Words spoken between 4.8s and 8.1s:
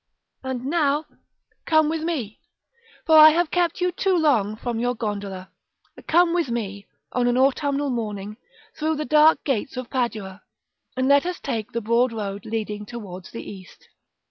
gondola: come with me, on an autumnal